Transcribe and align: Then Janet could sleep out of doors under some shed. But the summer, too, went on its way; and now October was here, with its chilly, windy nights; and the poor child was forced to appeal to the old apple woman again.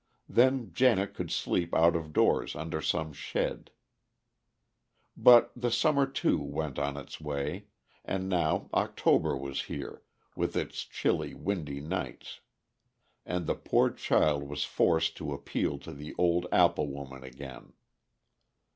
Then 0.27 0.73
Janet 0.73 1.13
could 1.13 1.29
sleep 1.29 1.75
out 1.75 1.95
of 1.95 2.11
doors 2.11 2.55
under 2.55 2.81
some 2.81 3.13
shed. 3.13 3.69
But 5.15 5.51
the 5.55 5.69
summer, 5.69 6.07
too, 6.07 6.39
went 6.41 6.79
on 6.79 6.97
its 6.97 7.21
way; 7.21 7.67
and 8.03 8.27
now 8.27 8.67
October 8.73 9.37
was 9.37 9.65
here, 9.65 10.01
with 10.35 10.55
its 10.55 10.85
chilly, 10.85 11.35
windy 11.35 11.81
nights; 11.81 12.39
and 13.27 13.45
the 13.45 13.53
poor 13.53 13.91
child 13.91 14.41
was 14.49 14.63
forced 14.63 15.17
to 15.17 15.33
appeal 15.33 15.77
to 15.77 15.93
the 15.93 16.15
old 16.17 16.47
apple 16.51 16.87
woman 16.87 17.23
again. 17.23 17.73